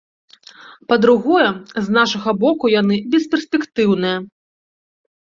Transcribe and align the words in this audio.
Па-другое, 0.91 1.49
з 1.75 1.87
нашага 1.99 2.31
боку 2.47 2.65
яны 2.81 2.95
бесперспектыўныя. 3.15 4.17